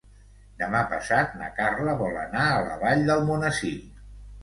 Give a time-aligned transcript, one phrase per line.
[0.61, 3.79] Demà passat na Carla vol anar a la Vall d'Almonesir.